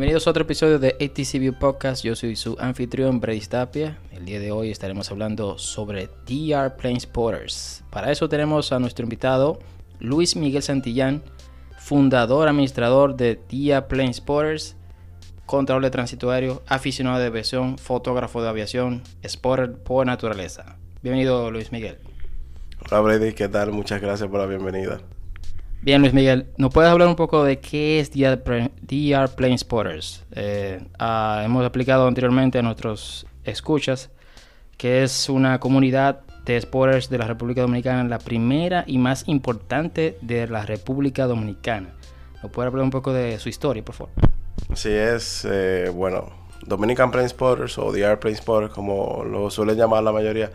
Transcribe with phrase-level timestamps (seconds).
[0.00, 2.02] Bienvenidos a otro episodio de ATC View Podcast.
[2.02, 3.98] Yo soy su anfitrión, Brady Tapia.
[4.10, 7.84] El día de hoy estaremos hablando sobre DR Plane Spotters.
[7.90, 9.58] Para eso tenemos a nuestro invitado,
[9.98, 11.22] Luis Miguel Santillán,
[11.78, 14.74] fundador, administrador de DR Plane Spotters,
[15.44, 20.78] control de transito aéreo, aficionado de aviación, fotógrafo de aviación, spotter por naturaleza.
[21.02, 21.98] Bienvenido, Luis Miguel.
[22.90, 23.34] Hola, Brady.
[23.34, 23.70] ¿Qué tal?
[23.70, 25.02] Muchas gracias por la bienvenida.
[25.82, 30.22] Bien, Luis Miguel, ¿nos puedes hablar un poco de qué es DR, Plane Spotters?
[30.32, 34.10] Eh, ah, hemos explicado anteriormente a nuestros escuchas
[34.76, 40.18] que es una comunidad de spotters de la República Dominicana, la primera y más importante
[40.20, 41.94] de la República Dominicana.
[42.42, 44.12] ¿Nos puede hablar un poco de su historia, por favor?
[44.74, 46.28] Sí, es, eh, bueno,
[46.66, 50.50] Dominican Plane Spotters o DR Plane Spotters, como lo suelen llamar la mayoría,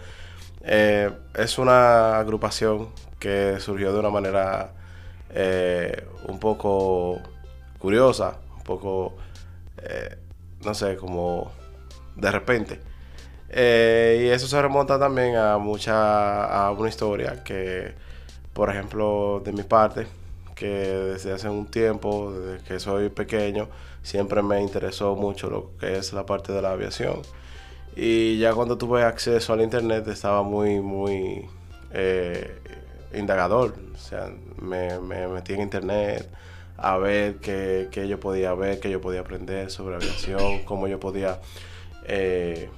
[0.62, 4.74] eh, es una agrupación que surgió de una manera
[5.38, 7.20] eh, un poco
[7.78, 9.16] curiosa, un poco,
[9.84, 10.18] eh,
[10.64, 11.52] no sé, como
[12.16, 12.80] de repente.
[13.50, 17.94] Eh, y eso se remonta también a mucha, a una historia que,
[18.54, 20.08] por ejemplo, de mi parte,
[20.56, 23.68] que desde hace un tiempo, desde que soy pequeño,
[24.04, 27.22] siempre me interesó mucho lo que es la parte de la aviación.
[27.96, 31.48] Y ya cuando tuve acceso al internet estaba muy, muy
[33.14, 33.76] indagador.
[33.94, 36.30] O sea, me, metí en internet
[36.78, 41.40] a ver qué, yo podía ver, qué yo podía aprender sobre aviación, cómo yo podía
[42.06, 42.70] eh,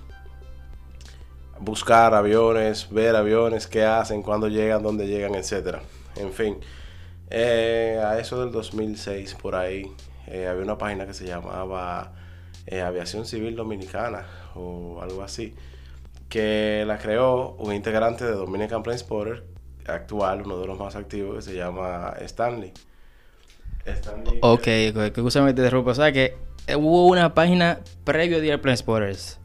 [1.59, 5.81] buscar aviones, ver aviones, qué hacen, cuándo llegan, dónde llegan, etcétera.
[6.16, 6.58] En fin,
[7.30, 9.92] eh, a eso del 2006 por ahí
[10.28, 12.14] eh, había una página que se llamaba
[12.70, 15.55] Aviación Civil Dominicana o algo así,
[16.30, 19.56] que la creó un integrante de Dominican Plane Spotter
[19.88, 22.73] actual, uno de los más activos, que se llama Stanley.
[23.86, 26.36] Stanley ok, que justamente de O sea que
[26.75, 29.39] hubo una página previo a Airplane Spotters.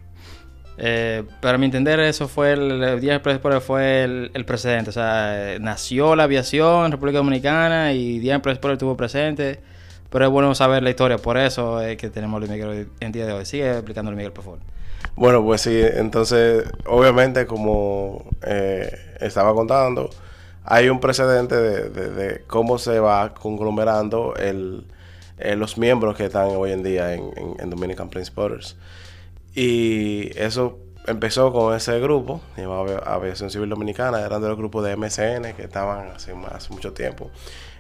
[0.79, 4.91] Eh, para mi entender, eso fue el, Airplane Spotters fue el, precedente.
[4.91, 9.61] O sea, nació la aviación en República Dominicana y Airplane Spotters estuvo presente.
[10.11, 13.25] Pero es bueno saber la historia, por eso es que tenemos Luis Miguel en día
[13.25, 13.47] de hoy.
[13.47, 14.59] Sigue explicando Luis Miguel, por favor.
[15.17, 20.11] Bueno, pues sí, entonces, obviamente, como eh, estaba contando,
[20.65, 26.83] hay un precedente de, cómo se va conglomerando eh, los miembros que están hoy en
[26.83, 28.77] día en, Dominican Prince Spotters.
[29.55, 34.97] Y eso empezó con ese grupo, llamado Aviación Civil Dominicana, eran de los grupos de
[34.97, 37.31] MSN que estaban hace, hace mucho tiempo,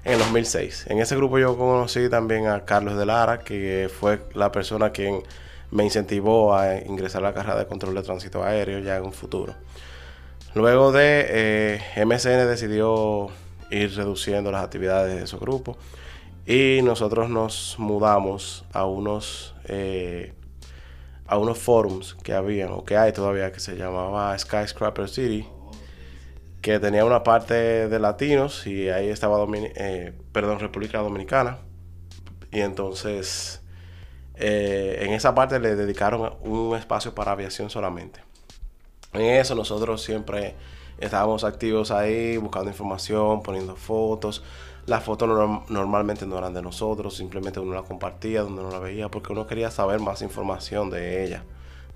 [0.04, 0.86] en el 2006.
[0.88, 5.22] En ese grupo yo conocí también a Carlos de Lara, que fue la persona quien
[5.70, 9.12] me incentivó a ingresar a la carrera de control de tránsito aéreo ya en un
[9.12, 9.54] futuro.
[10.54, 13.28] Luego de eh, MSN decidió
[13.70, 15.78] ir reduciendo las actividades de esos grupos
[16.44, 20.34] y nosotros nos mudamos a unos eh,
[21.26, 25.48] a unos forums que habían o que hay todavía que se llamaba Skyscraper City
[26.60, 31.58] que tenía una parte de latinos y ahí estaba eh, República Dominicana.
[32.52, 33.62] Y entonces
[34.34, 38.20] en esa parte le dedicaron un espacio para aviación solamente
[39.12, 40.54] en eso nosotros siempre
[40.98, 44.42] estábamos activos ahí, buscando información, poniendo fotos.
[44.86, 45.28] Las fotos
[45.68, 49.46] normalmente no eran de nosotros, simplemente uno las compartía donde uno la veía porque uno
[49.46, 51.44] quería saber más información de ella,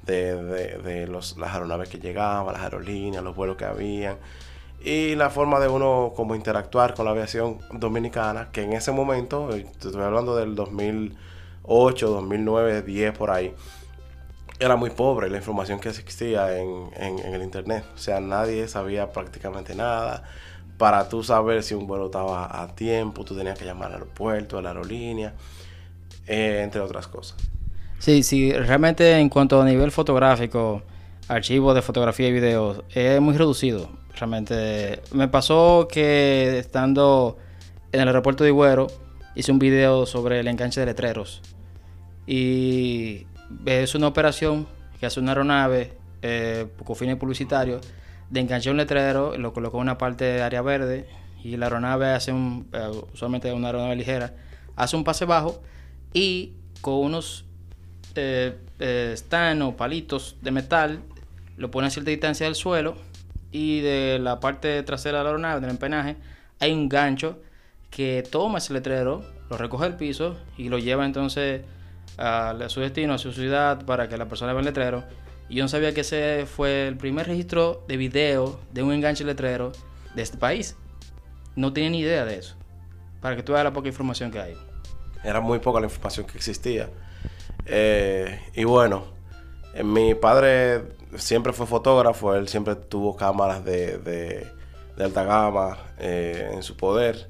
[0.05, 4.19] de, los, las aeronaves que llegaban, las aerolíneas, los vuelos que habían
[4.87, 9.51] y la forma de uno como interactuar con la aviación dominicana, que en ese momento,
[9.53, 13.53] estoy hablando del 2008, 2009, 10 por ahí,
[14.59, 17.85] era muy pobre la información que existía en, el internet.
[17.95, 20.23] O sea, nadie sabía prácticamente nada.
[20.79, 24.59] Para tú saber si un vuelo estaba a tiempo, tú tenías que llamar al aeropuerto,
[24.59, 25.35] a la aerolínea,
[26.27, 27.37] eh, entre otras cosas.
[27.99, 30.83] Sí, sí, realmente en cuanto a nivel fotográfico,
[31.29, 33.89] archivos de fotografía y videos, es muy reducido.
[34.19, 37.39] Realmente me pasó que estando
[37.93, 38.87] en el aeropuerto de Iguero,
[39.35, 41.43] hice un video sobre el enganche de letreros.
[42.27, 43.27] Y
[43.65, 44.67] es una operación
[44.99, 47.87] que hace una aeronave eh, con fines publicitarios
[48.31, 51.09] de enganchar un letrero, lo colocó en una parte de área verde
[51.43, 54.35] y la aeronave hace un, eh, usualmente una aeronave ligera,
[54.75, 55.63] hace un pase bajo
[56.13, 57.45] y con unos
[58.15, 59.15] eh, eh
[59.77, 61.01] palitos de metal
[61.57, 62.97] lo pone a cierta distancia del suelo
[63.53, 66.17] y de la parte trasera de la aeronave, del empenaje,
[66.59, 67.39] hay un gancho
[67.91, 71.63] que toma ese letrero, lo recoge del piso y lo lleva entonces
[72.19, 75.05] a, su destino, a su ciudad, para que la persona vea el letrero.
[75.49, 79.25] Y yo no sabía que ese fue el primer registro de video de un enganche
[79.25, 79.73] letrero
[80.15, 80.77] de este país.
[81.55, 82.57] No tenía ni idea de eso.
[83.21, 84.55] Para que tú veas la poca información que hay.
[85.23, 86.89] Era muy poca la información que existía.
[87.67, 89.05] Eh, y bueno,
[89.75, 90.83] eh, mi padre
[91.17, 94.47] siempre fue fotógrafo, él siempre tuvo cámaras de,
[94.99, 97.29] alta gama eh, en su poder.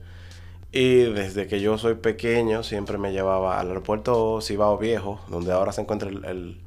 [0.77, 5.73] Y desde que yo soy pequeño siempre me llevaba al aeropuerto Cibao Viejo, donde ahora
[5.73, 6.61] se encuentra el, el,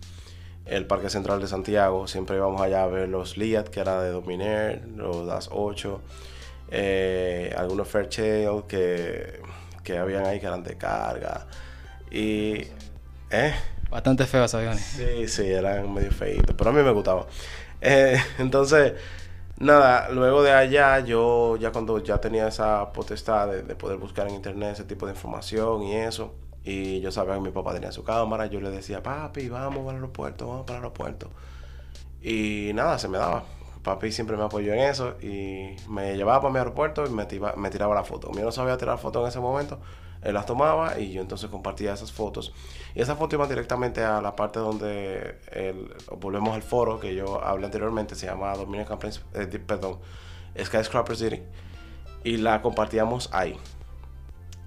[0.65, 2.07] el Parque Central de Santiago.
[2.07, 6.01] Siempre íbamos allá a ver los Liat, que era de Dominer, los DAS 8,
[6.71, 9.41] eh, algunos Fairchild que,
[9.83, 11.45] que habían ahí que eran de carga.
[12.09, 12.63] Y...
[13.29, 13.53] ¿Eh?
[13.91, 14.81] Bastante feos aviones.
[14.81, 17.25] Sí, sí, eran medio feitos, pero a mí me gustaban.
[17.79, 18.93] Eh, entonces,
[19.59, 24.27] nada, luego de allá, yo ya cuando ya tenía esa potestad de, de, poder buscar
[24.27, 26.33] en internet ese tipo de información y eso,
[26.63, 29.95] y yo sabía que mi papá tenía su cámara, yo le decía, papi, vamos al
[29.95, 31.29] aeropuerto, vamos para el aeropuerto.
[32.21, 33.43] Y nada, se me daba.
[33.83, 37.53] Papi siempre me apoyó en eso y me llevaba para mi aeropuerto y me, tira,
[37.55, 38.29] me tiraba la foto.
[38.33, 39.79] Yo no sabía tirar fotos en ese momento,
[40.21, 42.53] él las tomaba y yo entonces compartía esas fotos.
[42.95, 45.39] Y esas fotos iban directamente a la parte donde
[46.19, 49.99] volvemos al foro que yo hablé anteriormente, se llama Dominican Plains, eh, perdón,
[50.61, 51.41] Skyscraper City,
[52.23, 53.57] y la compartíamos ahí.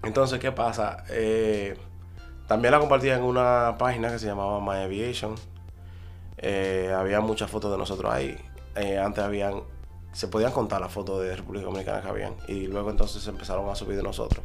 [0.03, 1.05] Entonces, ¿qué pasa?
[1.11, 1.77] Eh,
[2.49, 5.37] también la compartía en una página que se llamaba My Aviation.
[6.39, 8.37] Eh, había muchas fotos de nosotros ahí.
[8.75, 9.63] Eh, antes habían,
[10.13, 12.35] se podían contar las fotos de República Dominicana que habían.
[12.49, 14.45] Y luego entonces empezaron a subir de nosotros.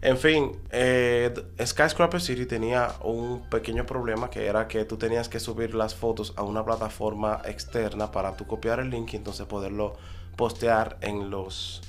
[0.00, 5.40] En fin, eh, Skyscraper City tenía un pequeño problema que era que tú tenías que
[5.40, 9.96] subir las fotos a una plataforma externa para tú copiar el link y entonces poderlo
[10.36, 11.82] postear en los,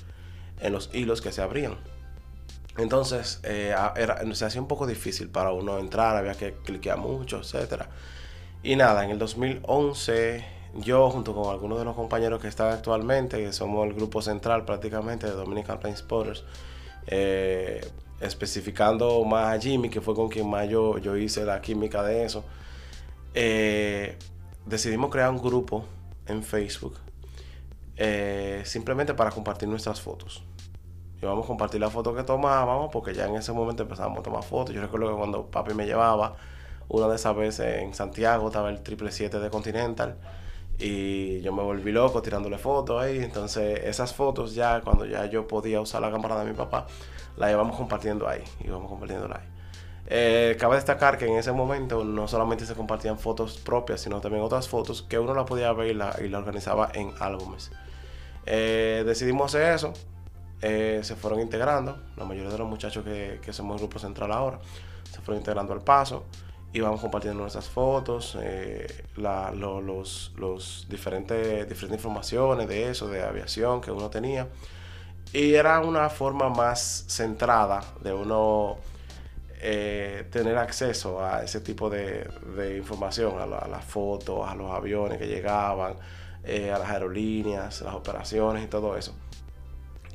[0.60, 1.78] en los hilos que se abrían.
[2.78, 7.42] Entonces eh, era, se hacía un poco difícil para uno entrar, había que cliquear mucho,
[7.42, 7.84] etc.
[8.64, 13.38] Y nada, en el 2011 yo junto con algunos de los compañeros que están actualmente,
[13.38, 16.44] que somos el grupo central prácticamente de Dominican Plain Spotters,
[17.12, 17.82] eh,
[18.22, 22.24] especificando más a Jimmy, que fue con quien más yo, yo hice la química de
[22.24, 22.44] eso,
[23.34, 24.18] eh,
[24.66, 25.86] decidimos crear un grupo
[26.28, 26.98] en Facebook
[27.98, 30.44] eh, simplemente para compartir nuestras fotos.
[31.20, 34.22] Y vamos a compartir la foto que tomábamos, porque ya en ese momento empezamos a
[34.22, 34.76] tomar fotos.
[34.76, 36.36] Yo recuerdo que cuando papi me llevaba,
[36.90, 40.16] una de esas veces en Santiago estaba el 777 de Continental
[40.80, 43.20] y yo me volví loco tirándole fotos ahí.
[43.20, 46.88] Entonces, esas fotos ya, cuando ya yo podía usar la cámara de mi papá,
[47.38, 48.44] la íbamos compartiendo ahí.
[48.64, 49.48] Íbamos compartiéndola ahí.
[50.08, 54.44] Eh, cabe destacar que en ese momento no solamente se compartían fotos propias, sino también
[54.44, 57.72] otras fotos que uno la podía ver y la, y la organizaba en álbumes.
[58.46, 59.94] Eh, decidimos hacer eso.
[60.62, 62.02] Eh, se fueron integrando.
[62.16, 64.60] La mayoría de los muchachos que, que somos el grupo central ahora
[65.12, 66.24] se fueron integrando al paso
[66.74, 73.24] íbamos compartiendo nuestras fotos, eh, la, lo, los, los diferentes, diferentes informaciones de eso, de
[73.24, 74.48] aviación que uno tenía.
[75.34, 78.78] Y era una forma más centrada de uno
[79.62, 84.72] eh, tener acceso a ese tipo de, de información, a, la, las fotos, a los
[84.72, 85.96] aviones que llegaban,
[86.44, 89.14] eh, a las aerolíneas, las operaciones y todo eso.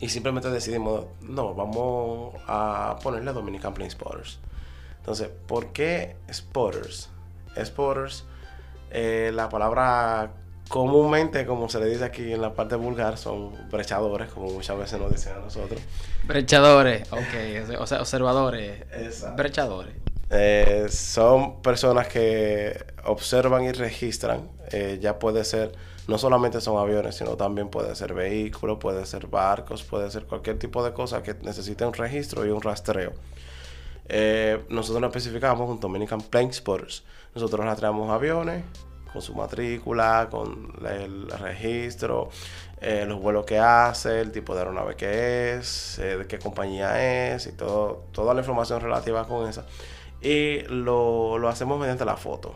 [0.00, 4.38] Y simplemente decidimos, no, vamos a ponerle Dominican Plain Spotters.
[5.04, 7.10] Entonces, ¿por qué spotters?
[7.62, 8.24] Spotters,
[8.90, 10.30] eh, la palabra
[10.68, 14.99] comúnmente, como se le dice aquí en la parte vulgar, son brechadores, como muchas veces
[14.99, 15.78] nos dicen a nosotros.
[16.26, 19.37] Brechadores, ok, o sea, observadores, Exacto.
[19.37, 19.94] brechadores.
[20.30, 25.73] Eh, son personas que observan y registran, eh, ya puede ser,
[26.08, 30.58] no solamente son aviones, sino también puede ser vehículos, puede ser barcos, puede ser cualquier
[30.58, 33.12] tipo de cosa que necesite un registro y un rastreo.
[34.08, 37.04] Eh, nosotros lo especificamos con Dominican Plane Spotters.
[37.34, 38.64] Nosotros rastreamos aviones
[39.12, 42.30] con su matrícula, con el registro,
[42.80, 47.32] eh, los vuelos que hace, el tipo de aeronave que es, eh, de qué compañía
[47.32, 49.66] es y todo, toda la información relativa con esa.
[50.20, 52.54] Y lo, lo hacemos mediante la foto.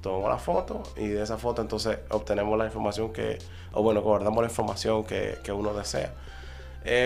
[0.00, 3.38] Tomamos la foto y de esa foto entonces obtenemos la información que,
[3.72, 6.12] o bueno, guardamos la información que, que uno desea.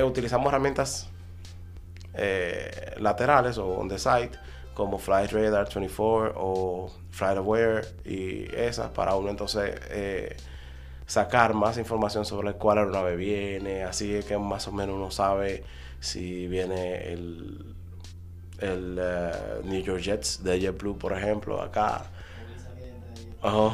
[0.05, 1.11] Utilizamos herramientas
[2.17, 4.39] eh, laterales o on the site
[4.75, 10.37] como Flight Radar 24 o Flight Aware y esas para uno entonces eh,
[11.07, 15.65] sacar más información sobre cuál aeronave viene, así que más o menos uno sabe
[16.01, 17.75] si viene el,
[18.59, 22.07] el uh, New York Jets de JetBlue, por ejemplo, acá.
[23.43, 23.73] Oh,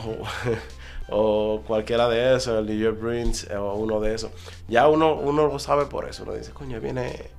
[1.09, 4.31] o cualquiera de esos, el New York Bruins o uno de esos.
[4.69, 7.31] Ya uno, uno lo sabe por eso, uno dice, coño, viene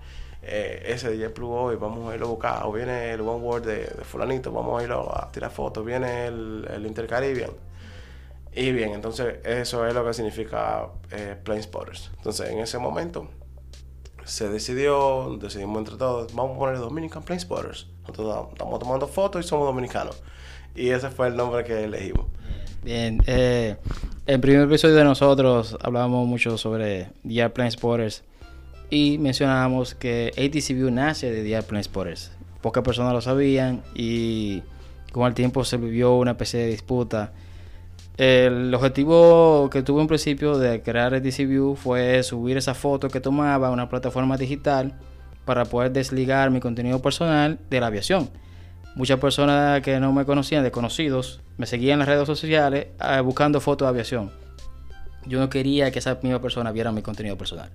[0.45, 3.65] eh, ese de JetBlue hoy, vamos a irlo a buscar, o viene el One World
[3.65, 7.51] de, fulanito, vamos a irlo a tirar fotos, viene el, el Intercaribbean.
[8.55, 12.11] Y bien, entonces eso es lo que significa eh, Plane Spotters.
[12.17, 13.27] Entonces en ese momento
[14.25, 17.87] se decidió, decidimos entre todos, vamos a poner Dominican Plane Spotters.
[18.01, 20.21] Nosotros estamos tomando fotos y somos dominicanos.
[20.75, 22.27] Y ese fue el nombre que elegimos.
[22.83, 23.77] Bien, eh,
[24.25, 28.23] el primer episodio de nosotros hablábamos mucho sobre The Airplane Spotters
[28.93, 32.31] y mencionábamos que ATC View nace de The Airplane Spotters.
[32.61, 34.61] Pocas personas lo sabían y
[35.11, 37.31] con el tiempo se vivió una especie de disputa.
[38.17, 43.19] El objetivo que tuve en principio de crear ATC View fue subir esa foto que
[43.19, 44.93] tomaba a una plataforma digital
[45.43, 48.29] para poder desligar mi contenido personal de la aviación.
[48.95, 53.59] Muchas personas que no me conocían, desconocidos, me seguían en las redes sociales eh, buscando
[53.59, 54.31] fotos de aviación.
[55.25, 57.71] Yo no quería que esa misma persona viera mi contenido personal,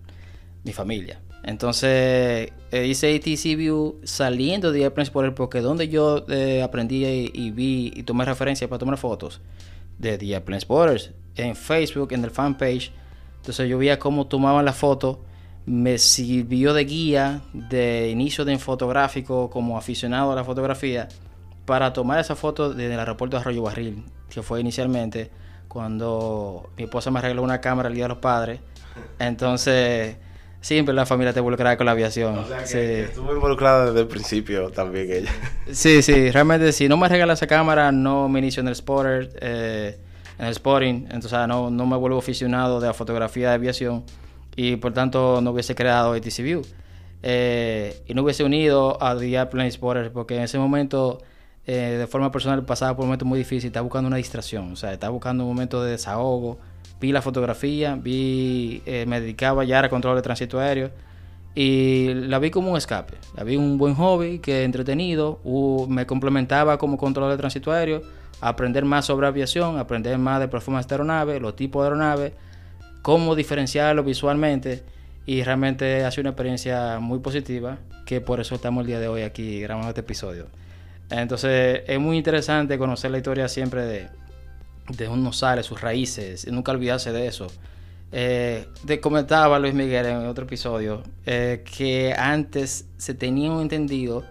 [0.65, 1.21] mi familia.
[1.45, 7.93] Entonces eh, hice ATC saliendo de Airplane Explorer porque donde yo eh, aprendí y, vi
[7.95, 9.41] y tomé referencia para tomar fotos
[9.99, 12.93] de The Airplane Spotters en Facebook, en el fanpage.
[13.37, 15.25] Entonces yo veía cómo tomaban la foto
[15.69, 21.09] me sirvió de guía de inicio de fotográfico como aficionado a la fotografía
[21.67, 25.31] para tomar esa foto desde el aeropuerto de Arroyo Barril, que fue inicialmente
[25.69, 28.61] cuando mi esposa me arregló una cámara el Día de los Padres.
[29.19, 30.17] Entonces,
[30.61, 32.39] siempre la familia te involucrada con la aviación.
[32.39, 35.33] O sea, que, estuvo involucrada desde el principio también ella.
[35.73, 39.31] Sí, sí, realmente si no me regala esa cámara, no me inicio en el spotter,
[39.41, 39.99] eh,
[40.39, 44.05] en el spotting, entonces no, no me vuelvo aficionado de la fotografía de aviación
[44.57, 46.63] y por tanto no hubiese creado ATC View.
[47.23, 51.21] Eh, y no hubiese unido a The Airplane Spotter porque en ese momento
[51.67, 54.77] eh, de forma personal pasaba por un momento muy difícil, estaba buscando una distracción, o
[54.77, 56.59] sea, estaba buscando un momento de desahogo,
[57.01, 60.91] vi la fotografía, vi, eh, me dedicaba ya a control de tránsito aéreo
[61.55, 65.41] y la vi como un escape, la vi un buen hobby que entretenido,
[65.89, 68.03] me complementaba como control de tránsito aéreo,
[68.41, 72.49] aprender más sobre aviación, aprender más de performance de aeronave, los tipos de aeronave
[73.03, 74.83] cómo diferenciarlo visualmente
[75.25, 79.09] y realmente ha sido una experiencia muy positiva que por eso estamos el día de
[79.09, 80.47] hoy aquí grabando este episodio.
[81.11, 84.09] Entonces es muy interesante conocer la historia siempre de,
[84.89, 87.49] de uno sale, sus raíces, nunca olvidarse de eso.
[88.11, 94.25] Eh, de comentaba Luis Miguel en otro episodio eh, que antes se tenía un entendido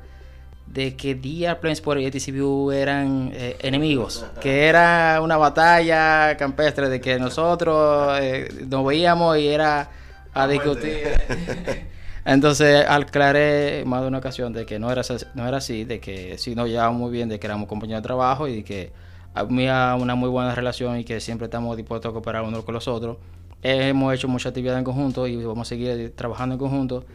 [0.66, 7.00] de que DR Planespotter y ATCBU eran eh, enemigos, que era una batalla campestre, de
[7.00, 8.20] que nosotros
[8.68, 9.90] nos veíamos y era
[10.34, 11.04] a discutir.
[12.26, 15.02] Entonces aclaré más de una ocasión de que no era,
[15.36, 18.08] no era así, de que sí nos llevábamos muy bien, de que éramos compañeros de
[18.08, 19.07] trabajo y que había
[19.44, 23.18] una muy buena relación y que siempre estamos dispuestos a cooperar unos con los otros.
[23.62, 27.06] Hemos hecho mucha actividad en conjunto y vamos a seguir trabajando en conjunto.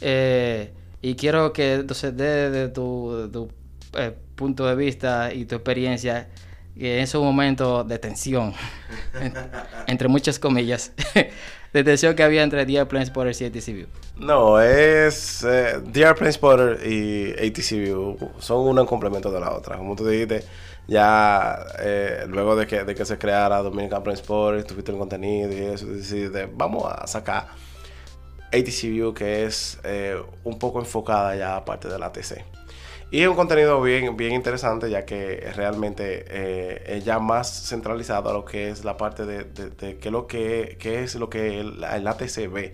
[0.00, 0.72] Eh,
[1.02, 3.48] y quiero que entonces desde tu,
[3.94, 6.28] eh, punto de vista y tu experiencia,
[6.76, 8.54] en esos momentos de tensión,
[9.86, 10.92] entre muchas comillas,
[11.72, 13.86] de tensión que había entre The Airplane Spotter y ATC View.
[14.16, 19.76] No, es eh, The Airplane Spotter y ATC View son en complemento de la otra.
[19.76, 20.44] Como tú dijiste,
[20.90, 25.52] ya eh, luego de que, de que se creara Dominican Plane Spotter, tuviste el contenido
[25.52, 27.46] y eso, decidiste, vamos a sacar
[28.48, 32.44] ATC View que es eh, un poco enfocada ya aparte de la TC.
[33.12, 38.30] Y es un contenido bien, bien interesante ya que realmente eh, es ya más centralizado
[38.30, 41.84] a lo que es la parte de, de, qué, lo que, es lo que el,
[41.84, 42.72] ATC ve.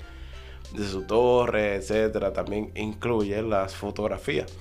[0.72, 2.32] De su torre, etcétera.
[2.32, 4.52] También incluye las fotografías.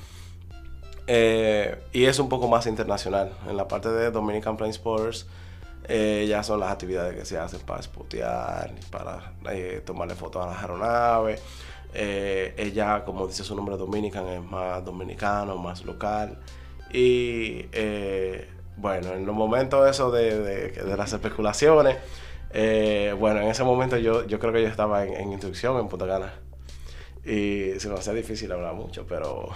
[1.07, 3.31] Eh, y es un poco más internacional.
[3.47, 5.25] En la parte de Dominican Plane Sports
[5.88, 10.50] eh, ya son las actividades que se hacen para spotear, para eh, tomarle fotos a
[10.50, 11.41] las aeronaves.
[11.93, 16.39] Eh, ella, como dice su nombre Dominican, es más dominicano, más local.
[16.91, 17.67] Y
[18.77, 21.97] bueno, en los momentos eso de, las especulaciones,
[23.19, 26.07] bueno, en ese momento yo, yo creo que yo estaba en, en instrucción en Punta
[26.07, 26.33] Cana.
[27.25, 29.50] Y se me hacía difícil hablar mucho, pero...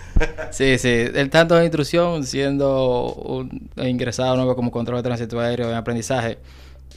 [0.52, 1.06] sí, sí.
[1.12, 6.38] El tanto de instrucción, siendo un ingresado nuevo como control de tránsito aéreo en aprendizaje.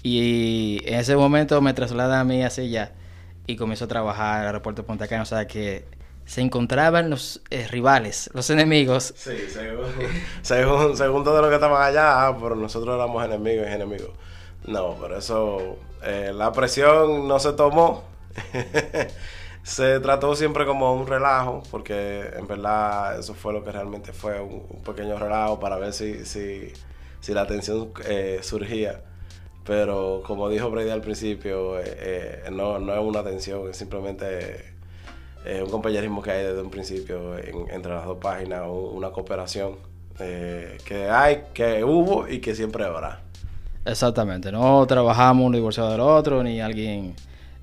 [0.03, 2.91] Y en ese momento me traslada a mí hacia allá
[3.47, 5.23] y comienzo a trabajar en el aeropuerto de Punta Cana.
[5.23, 5.85] O sea que
[6.25, 9.15] se encontraban los eh, rivales, los enemigos.
[9.17, 9.31] Sí,
[10.43, 14.11] según, según, todo lo que estaban allá, ah, pero nosotros éramos enemigos y enemigos.
[14.67, 18.03] No, por eso eh, la presión no se tomó.
[19.69, 24.41] se trató siempre como un relajo, porque en verdad eso fue lo que realmente fue,
[24.41, 26.73] un, pequeño relajo para ver si, si,
[27.27, 29.03] la tensión eh, surgía.
[29.65, 34.73] Pero como dijo Brady al principio, eh, eh, no, no es una tensión, es simplemente
[35.63, 39.77] un compañerismo que hay desde un principio entre las dos páginas, una cooperación
[40.17, 43.21] que hay, que hubo y que siempre habrá.
[43.85, 47.15] Exactamente, no trabajamos uno divorciado del otro, ni alguien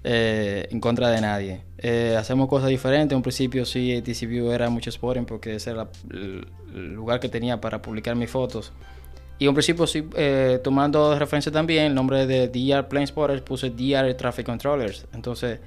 [0.09, 1.63] eh, en contra de nadie.
[1.79, 3.11] Eh, hacemos cosas diferentes.
[3.11, 4.23] En un principio sí, ATC
[4.53, 6.47] era mucho Sporting porque ese era el,
[6.95, 8.73] lugar que tenía para publicar mis fotos.
[9.41, 13.09] Y en un principio sí, eh, tomando de referencia también el nombre de DR Plane
[13.09, 15.07] Spotters, puse DR Traffic Controllers.
[15.13, 15.59] Entonces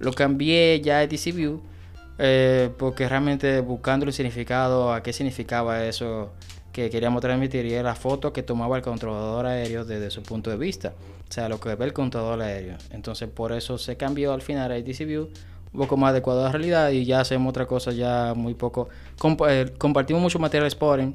[0.00, 1.62] lo cambié ya a ATC View
[2.76, 6.32] porque realmente buscando el significado, a qué significaba eso
[6.74, 10.50] que queríamos transmitir y era la foto que tomaba el controlador aéreo desde su punto
[10.50, 10.92] de vista.
[11.28, 12.76] O sea, lo que ve el controlador aéreo.
[12.90, 15.28] Entonces, por eso se cambió al final a ATC View,
[15.72, 18.88] un poco más adecuado a la realidad y ya hacemos otra cosa ya muy poco.
[19.48, 21.12] Eh, compartimos mucho material Sporting.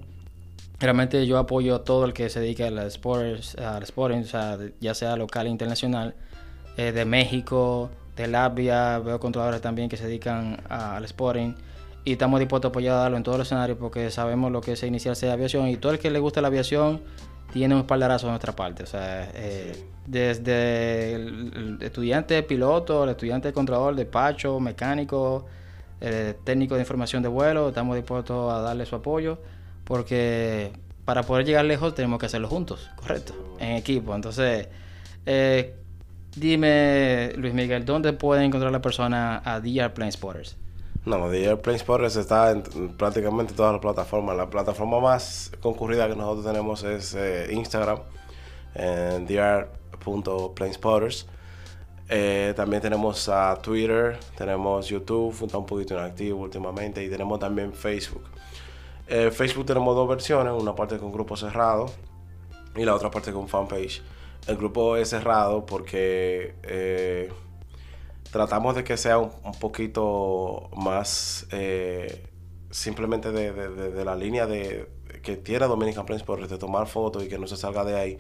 [0.80, 5.18] Realmente yo apoyo a todo el que se dedica al Sporting, o sea, ya sea
[5.18, 6.16] local e internacional,
[6.78, 11.54] eh, de México, de Latvia, veo controladores también que se dedican al Sporting
[12.06, 15.26] y estamos dispuestos a apoyarlo en todos los escenarios porque sabemos lo que es iniciarse
[15.26, 17.02] de aviación y todo el que le gusta la aviación
[17.52, 18.84] tiene un espaldarazo de nuestra parte.
[18.84, 25.46] O sea, eh, desde el estudiante piloto, el estudiante controlador, despacho, mecánico,
[26.02, 29.40] eh, técnico de información de vuelo, estamos dispuestos a darle su apoyo
[29.84, 30.72] porque
[31.04, 34.14] para poder llegar lejos tenemos que hacerlo juntos, correcto, en equipo.
[34.14, 34.68] Entonces,
[35.26, 35.76] eh,
[36.36, 40.56] dime, Luis Miguel, ¿dónde puede encontrar la persona a DR Plane Spotters?
[41.18, 42.62] No, Airplane Sports está en
[42.96, 44.38] prácticamente todas las plataformas.
[44.38, 48.00] La plataforma más concurrida que nosotros tenemos es eh, Instagram,
[50.02, 51.26] dr.planespotters.
[52.12, 57.74] Eh, también tenemos a Twitter, tenemos YouTube, está un poquito inactivo últimamente, y tenemos también
[57.74, 58.24] Facebook.
[59.08, 61.88] Eh, Facebook tenemos dos versiones, una parte con grupo cerrado
[62.76, 64.04] y la otra parte con fanpage.
[64.48, 67.32] El grupo es cerrado porque eh,
[68.32, 72.28] tratamos de que sea un, poquito más eh,
[72.70, 74.90] simplemente de, la línea de
[75.24, 78.18] que tiene Dominican por de tomar fotos y que no se salga de ahí.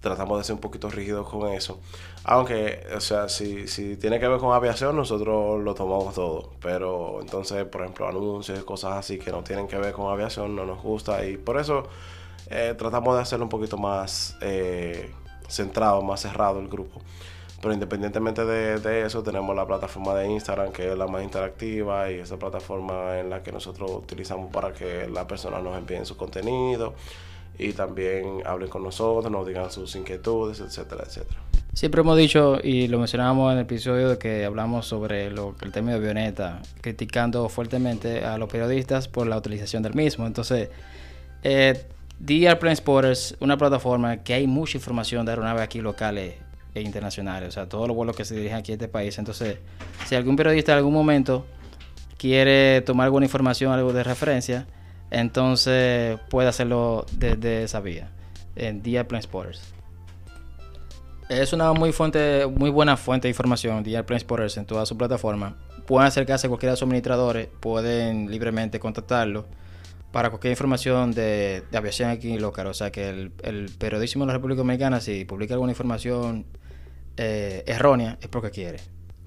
[0.00, 1.78] Tratamos de ser un poquito rígidos con eso.
[2.24, 6.52] Aunque, o sea, si, si tiene que ver con aviación, nosotros lo tomamos todo.
[6.60, 10.64] Pero entonces, por ejemplo, anuncios cosas así que no tienen que ver con aviación no
[10.64, 11.24] nos gusta.
[11.26, 11.86] Y por eso
[12.48, 15.12] eh, tratamos de hacerlo un poquito más eh,
[15.48, 17.02] centrado, más cerrado el grupo.
[17.64, 22.16] Pero independientemente de, eso, tenemos la plataforma de Instagram, que es la más interactiva y
[22.16, 26.92] esa plataforma en la que nosotros utilizamos para que las personas nos envíen su contenido
[27.58, 31.40] y también hablen con nosotros, nos digan sus inquietudes, etcétera, etcétera.
[31.72, 35.72] Siempre hemos dicho, y lo mencionábamos en el episodio de que hablamos sobre lo, el
[35.72, 40.26] tema de avioneta, criticando fuertemente a los periodistas por la utilización del mismo.
[40.26, 40.68] Entonces,
[41.42, 41.82] eh,
[42.18, 46.43] DR Plane Spotters, una plataforma que hay mucha información de aeronaves aquí locales
[46.74, 49.16] e internacionales, o sea, todos los vuelos que se dirigen aquí a este país.
[49.18, 49.58] Entonces,
[50.06, 51.46] si algún periodista en algún momento
[52.18, 54.66] quiere tomar alguna información, algo de referencia,
[55.10, 58.10] entonces puede hacerlo desde esa vía,
[58.56, 59.74] en Dia Plane Spotters.
[61.28, 64.96] Es una muy fuente, muy buena fuente de información, Dia Plane Spotters, en toda su
[64.98, 65.56] plataforma.
[65.86, 69.46] Pueden acercarse a cualquiera de sus administradores, pueden libremente contactarlo
[70.12, 72.66] para cualquier información de, aviación aquí local.
[72.66, 76.46] O sea que el, el periodismo de la República Dominicana, si publica alguna información
[77.16, 78.80] eh, errónea es porque quiere.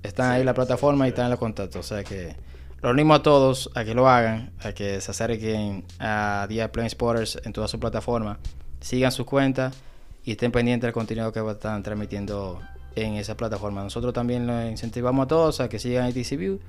[0.03, 1.85] Está ahí la plataforma y están en los contactos.
[1.85, 2.35] O sea que
[2.81, 6.89] lo animo a todos a que lo hagan, a que se acerquen a Dia Plane
[6.89, 8.39] Spotters en toda su plataforma,
[8.79, 9.75] sigan sus cuentas
[10.23, 12.61] y estén pendientes del contenido que están transmitiendo
[12.95, 13.83] en esa plataforma.
[13.83, 16.59] Nosotros también lo incentivamos a todos a que sigan ATC View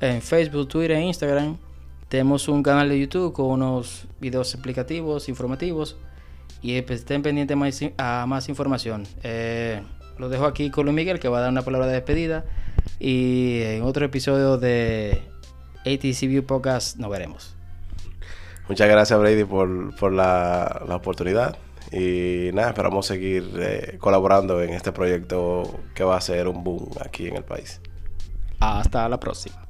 [0.00, 1.56] en Facebook, Twitter e Instagram.
[2.08, 5.96] Tenemos un canal de YouTube con unos videos explicativos, informativos
[6.62, 9.06] y pues, estén pendientes más, a más información.
[9.22, 9.82] Eh,
[10.20, 12.44] lo dejo aquí con Luis Miguel, que va a dar una palabra de despedida.
[12.98, 15.22] Y en otro episodio de
[15.80, 17.56] ATC View Podcast nos veremos.
[18.68, 21.56] Muchas gracias, Brady, por, la, oportunidad.
[21.90, 26.90] Y nada, esperamos seguir eh, colaborando en este proyecto que va a ser un boom
[27.00, 27.80] aquí en el país.
[28.60, 29.69] Hasta la próxima.